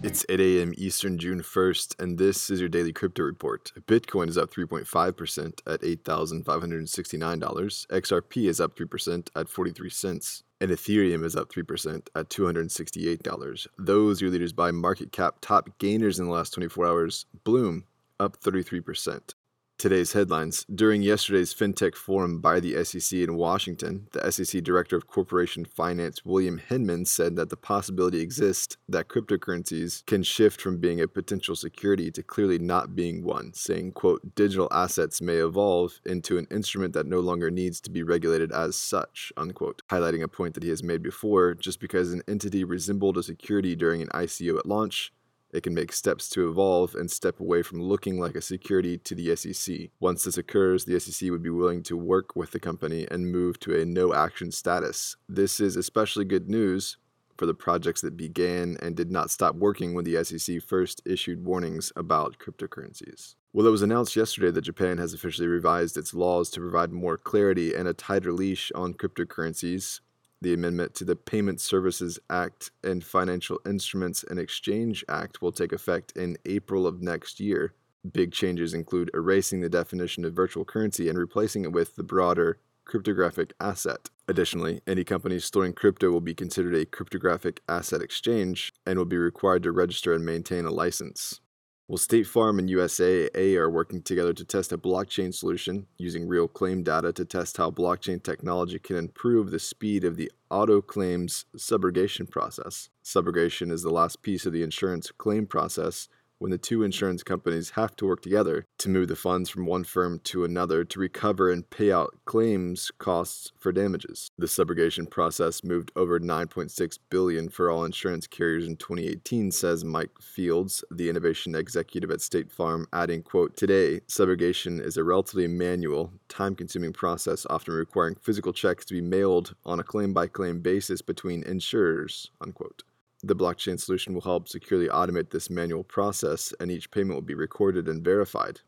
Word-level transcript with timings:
It's 0.00 0.24
8 0.28 0.38
a.m. 0.38 0.74
Eastern, 0.76 1.18
June 1.18 1.42
1st, 1.42 2.00
and 2.00 2.18
this 2.18 2.50
is 2.50 2.60
your 2.60 2.68
daily 2.68 2.92
crypto 2.92 3.24
report. 3.24 3.72
Bitcoin 3.88 4.28
is 4.28 4.38
up 4.38 4.52
3.5% 4.52 5.60
at 5.66 5.80
$8,569. 5.80 7.86
XRP 7.88 8.48
is 8.48 8.60
up 8.60 8.76
3% 8.76 9.28
at 9.34 9.48
43 9.48 9.90
cents. 9.90 10.44
And 10.60 10.70
Ethereum 10.70 11.24
is 11.24 11.34
up 11.34 11.50
3% 11.50 12.06
at 12.14 12.30
$268. 12.30 13.66
Those 13.76 14.20
your 14.20 14.30
leaders 14.30 14.52
by 14.52 14.70
market 14.70 15.10
cap. 15.10 15.38
Top 15.40 15.76
gainers 15.78 16.20
in 16.20 16.26
the 16.26 16.32
last 16.32 16.54
24 16.54 16.86
hours 16.86 17.26
Bloom 17.42 17.82
up 18.20 18.40
33%. 18.40 19.34
Today's 19.78 20.12
headlines. 20.12 20.66
During 20.74 21.02
yesterday's 21.02 21.54
FinTech 21.54 21.94
forum 21.94 22.40
by 22.40 22.58
the 22.58 22.82
SEC 22.82 23.20
in 23.20 23.36
Washington, 23.36 24.08
the 24.10 24.28
SEC 24.32 24.64
Director 24.64 24.96
of 24.96 25.06
Corporation 25.06 25.64
Finance, 25.64 26.24
William 26.24 26.58
Hinman, 26.58 27.04
said 27.04 27.36
that 27.36 27.48
the 27.48 27.56
possibility 27.56 28.20
exists 28.20 28.76
that 28.88 29.06
cryptocurrencies 29.06 30.04
can 30.04 30.24
shift 30.24 30.60
from 30.60 30.78
being 30.78 31.00
a 31.00 31.06
potential 31.06 31.54
security 31.54 32.10
to 32.10 32.24
clearly 32.24 32.58
not 32.58 32.96
being 32.96 33.22
one, 33.22 33.52
saying, 33.54 33.92
quote, 33.92 34.34
digital 34.34 34.66
assets 34.72 35.22
may 35.22 35.36
evolve 35.36 36.00
into 36.04 36.38
an 36.38 36.48
instrument 36.50 36.92
that 36.94 37.06
no 37.06 37.20
longer 37.20 37.48
needs 37.48 37.80
to 37.82 37.90
be 37.92 38.02
regulated 38.02 38.50
as 38.50 38.74
such, 38.74 39.32
unquote, 39.36 39.82
highlighting 39.88 40.24
a 40.24 40.28
point 40.28 40.54
that 40.54 40.64
he 40.64 40.70
has 40.70 40.82
made 40.82 41.04
before, 41.04 41.54
just 41.54 41.78
because 41.78 42.12
an 42.12 42.24
entity 42.26 42.64
resembled 42.64 43.16
a 43.16 43.22
security 43.22 43.76
during 43.76 44.02
an 44.02 44.08
ICO 44.08 44.58
at 44.58 44.66
launch 44.66 45.12
it 45.52 45.62
can 45.62 45.74
make 45.74 45.92
steps 45.92 46.28
to 46.30 46.48
evolve 46.48 46.94
and 46.94 47.10
step 47.10 47.40
away 47.40 47.62
from 47.62 47.82
looking 47.82 48.20
like 48.20 48.34
a 48.34 48.40
security 48.40 48.98
to 48.98 49.14
the 49.14 49.34
SEC. 49.34 49.90
Once 50.00 50.24
this 50.24 50.38
occurs, 50.38 50.84
the 50.84 50.98
SEC 51.00 51.30
would 51.30 51.42
be 51.42 51.50
willing 51.50 51.82
to 51.84 51.96
work 51.96 52.36
with 52.36 52.50
the 52.50 52.60
company 52.60 53.06
and 53.10 53.32
move 53.32 53.58
to 53.60 53.78
a 53.78 53.84
no 53.84 54.12
action 54.14 54.50
status. 54.52 55.16
This 55.28 55.60
is 55.60 55.76
especially 55.76 56.24
good 56.24 56.48
news 56.48 56.98
for 57.38 57.46
the 57.46 57.54
projects 57.54 58.00
that 58.00 58.16
began 58.16 58.76
and 58.82 58.96
did 58.96 59.10
not 59.10 59.30
stop 59.30 59.54
working 59.54 59.94
when 59.94 60.04
the 60.04 60.22
SEC 60.24 60.60
first 60.60 61.00
issued 61.06 61.44
warnings 61.44 61.92
about 61.96 62.38
cryptocurrencies. 62.38 63.36
Well, 63.52 63.66
it 63.66 63.70
was 63.70 63.82
announced 63.82 64.16
yesterday 64.16 64.50
that 64.50 64.62
Japan 64.62 64.98
has 64.98 65.14
officially 65.14 65.48
revised 65.48 65.96
its 65.96 66.12
laws 66.12 66.50
to 66.50 66.60
provide 66.60 66.92
more 66.92 67.16
clarity 67.16 67.74
and 67.74 67.88
a 67.88 67.94
tighter 67.94 68.32
leash 68.32 68.70
on 68.74 68.92
cryptocurrencies, 68.92 70.00
the 70.40 70.54
amendment 70.54 70.94
to 70.94 71.04
the 71.04 71.16
Payment 71.16 71.60
Services 71.60 72.18
Act 72.30 72.70
and 72.84 73.04
Financial 73.04 73.60
Instruments 73.66 74.24
and 74.28 74.38
Exchange 74.38 75.04
Act 75.08 75.42
will 75.42 75.52
take 75.52 75.72
effect 75.72 76.12
in 76.16 76.38
April 76.44 76.86
of 76.86 77.02
next 77.02 77.40
year. 77.40 77.74
Big 78.12 78.32
changes 78.32 78.74
include 78.74 79.10
erasing 79.14 79.60
the 79.60 79.68
definition 79.68 80.24
of 80.24 80.32
virtual 80.34 80.64
currency 80.64 81.08
and 81.08 81.18
replacing 81.18 81.64
it 81.64 81.72
with 81.72 81.96
the 81.96 82.04
broader 82.04 82.60
cryptographic 82.84 83.52
asset. 83.60 84.08
Additionally, 84.28 84.80
any 84.86 85.04
company 85.04 85.38
storing 85.38 85.72
crypto 85.72 86.10
will 86.10 86.20
be 86.20 86.34
considered 86.34 86.74
a 86.74 86.86
cryptographic 86.86 87.60
asset 87.68 88.00
exchange 88.00 88.72
and 88.86 88.98
will 88.98 89.04
be 89.04 89.18
required 89.18 89.62
to 89.62 89.72
register 89.72 90.12
and 90.12 90.24
maintain 90.24 90.64
a 90.64 90.70
license. 90.70 91.40
Well, 91.88 91.96
State 91.96 92.26
Farm 92.26 92.58
and 92.58 92.68
USAA 92.68 93.56
are 93.56 93.70
working 93.70 94.02
together 94.02 94.34
to 94.34 94.44
test 94.44 94.72
a 94.72 94.76
blockchain 94.76 95.32
solution 95.32 95.86
using 95.96 96.28
real 96.28 96.46
claim 96.46 96.82
data 96.82 97.14
to 97.14 97.24
test 97.24 97.56
how 97.56 97.70
blockchain 97.70 98.22
technology 98.22 98.78
can 98.78 98.96
improve 98.96 99.50
the 99.50 99.58
speed 99.58 100.04
of 100.04 100.16
the 100.16 100.30
auto 100.50 100.82
claims 100.82 101.46
subrogation 101.56 102.28
process. 102.30 102.90
Subrogation 103.02 103.72
is 103.72 103.82
the 103.82 103.90
last 103.90 104.20
piece 104.20 104.44
of 104.44 104.52
the 104.52 104.62
insurance 104.62 105.10
claim 105.10 105.46
process 105.46 106.10
when 106.38 106.50
the 106.50 106.58
two 106.58 106.82
insurance 106.82 107.22
companies 107.22 107.70
have 107.70 107.96
to 107.96 108.06
work 108.06 108.22
together 108.22 108.66
to 108.78 108.88
move 108.88 109.08
the 109.08 109.16
funds 109.16 109.50
from 109.50 109.66
one 109.66 109.84
firm 109.84 110.20
to 110.24 110.44
another 110.44 110.84
to 110.84 111.00
recover 111.00 111.50
and 111.50 111.68
pay 111.70 111.90
out 111.90 112.16
claims 112.24 112.90
costs 112.98 113.52
for 113.58 113.72
damages. 113.72 114.30
The 114.38 114.46
subrogation 114.46 115.10
process 115.10 115.64
moved 115.64 115.90
over 115.96 116.20
9.6 116.20 116.98
billion 117.10 117.48
for 117.48 117.70
all 117.70 117.84
insurance 117.84 118.26
carriers 118.26 118.66
in 118.66 118.76
2018, 118.76 119.50
says 119.50 119.84
Mike 119.84 120.10
Fields, 120.20 120.84
the 120.90 121.08
innovation 121.08 121.54
executive 121.54 122.10
at 122.10 122.20
State 122.20 122.50
Farm, 122.50 122.86
adding, 122.92 123.22
quote, 123.22 123.56
Today, 123.56 124.00
subrogation 124.08 124.80
is 124.80 124.96
a 124.96 125.04
relatively 125.04 125.48
manual, 125.48 126.12
time-consuming 126.28 126.92
process 126.92 127.46
often 127.50 127.74
requiring 127.74 128.16
physical 128.16 128.52
checks 128.52 128.84
to 128.86 128.94
be 128.94 129.00
mailed 129.00 129.54
on 129.64 129.80
a 129.80 129.84
claim-by-claim 129.84 130.60
basis 130.60 131.02
between 131.02 131.42
insurers, 131.42 132.30
unquote. 132.40 132.82
The 133.22 133.34
blockchain 133.34 133.80
solution 133.80 134.14
will 134.14 134.20
help 134.20 134.48
securely 134.48 134.88
automate 134.88 135.30
this 135.30 135.50
manual 135.50 135.82
process, 135.82 136.54
and 136.60 136.70
each 136.70 136.90
payment 136.90 137.14
will 137.14 137.22
be 137.22 137.34
recorded 137.34 137.88
and 137.88 138.04
verified. 138.04 138.60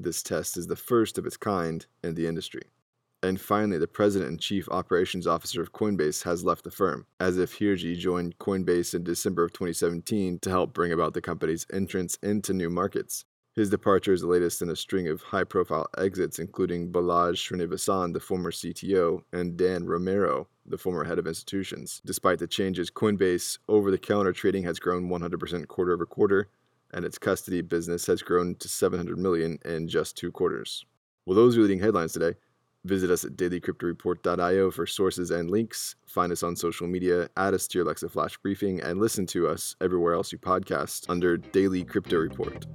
This 0.00 0.22
test 0.22 0.56
is 0.56 0.66
the 0.66 0.76
first 0.76 1.18
of 1.18 1.26
its 1.26 1.36
kind 1.36 1.84
in 2.02 2.14
the 2.14 2.26
industry. 2.26 2.62
And 3.22 3.40
finally, 3.40 3.78
the 3.78 3.86
president 3.86 4.30
and 4.30 4.40
chief 4.40 4.68
operations 4.70 5.26
officer 5.26 5.62
of 5.62 5.72
Coinbase 5.72 6.24
has 6.24 6.42
left 6.42 6.64
the 6.64 6.70
firm, 6.70 7.06
Asif 7.20 7.58
Hirji 7.58 7.96
joined 7.96 8.38
Coinbase 8.38 8.94
in 8.94 9.04
December 9.04 9.44
of 9.44 9.52
2017 9.52 10.40
to 10.40 10.50
help 10.50 10.72
bring 10.72 10.90
about 10.90 11.14
the 11.14 11.20
company's 11.20 11.66
entrance 11.72 12.16
into 12.22 12.52
new 12.52 12.70
markets. 12.70 13.24
His 13.54 13.68
departure 13.68 14.14
is 14.14 14.22
the 14.22 14.26
latest 14.26 14.62
in 14.62 14.70
a 14.70 14.76
string 14.76 15.06
of 15.06 15.22
high 15.22 15.44
profile 15.44 15.86
exits, 15.98 16.38
including 16.38 16.90
Balaji 16.90 17.36
Srinivasan, 17.36 18.14
the 18.14 18.20
former 18.20 18.50
CTO, 18.50 19.22
and 19.32 19.56
Dan 19.56 19.84
Romero, 19.84 20.48
the 20.66 20.78
former 20.78 21.04
head 21.04 21.18
of 21.18 21.26
institutions. 21.26 22.00
Despite 22.04 22.38
the 22.38 22.46
changes, 22.46 22.90
Coinbase 22.90 23.58
over 23.68 23.90
the 23.90 23.98
counter 23.98 24.32
trading 24.32 24.64
has 24.64 24.78
grown 24.78 25.08
100% 25.08 25.68
quarter 25.68 25.92
over 25.92 26.06
quarter, 26.06 26.48
and 26.92 27.04
its 27.04 27.18
custody 27.18 27.62
business 27.62 28.06
has 28.06 28.22
grown 28.22 28.54
to 28.56 28.68
700 28.68 29.18
million 29.18 29.58
in 29.64 29.88
just 29.88 30.16
two 30.16 30.30
quarters. 30.30 30.84
Well, 31.26 31.36
those 31.36 31.56
are 31.56 31.62
leading 31.62 31.80
headlines 31.80 32.12
today. 32.12 32.34
Visit 32.84 33.10
us 33.10 33.24
at 33.24 33.36
dailycryptoreport.io 33.36 34.70
for 34.72 34.86
sources 34.86 35.30
and 35.30 35.50
links. 35.50 35.94
Find 36.06 36.32
us 36.32 36.42
on 36.42 36.56
social 36.56 36.88
media, 36.88 37.28
add 37.36 37.54
us 37.54 37.68
to 37.68 37.78
your 37.78 37.84
Alexa 37.84 38.08
Flash 38.08 38.36
briefing, 38.38 38.80
and 38.80 39.00
listen 39.00 39.24
to 39.26 39.46
us 39.46 39.76
everywhere 39.80 40.14
else 40.14 40.32
you 40.32 40.38
podcast 40.38 41.08
under 41.08 41.36
Daily 41.36 41.84
Crypto 41.84 42.18
Report. 42.18 42.66